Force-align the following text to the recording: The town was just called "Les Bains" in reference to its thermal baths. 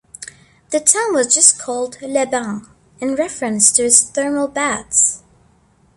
The 0.71 0.79
town 0.79 1.13
was 1.13 1.31
just 1.31 1.59
called 1.59 2.01
"Les 2.01 2.25
Bains" 2.25 2.65
in 2.99 3.13
reference 3.13 3.71
to 3.73 3.83
its 3.85 4.01
thermal 4.01 4.47
baths. 4.47 5.21